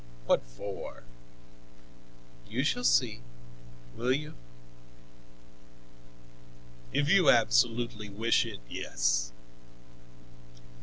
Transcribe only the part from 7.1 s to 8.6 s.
absolutely wish